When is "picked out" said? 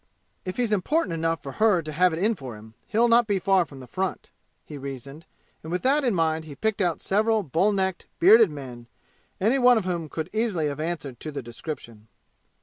6.55-6.99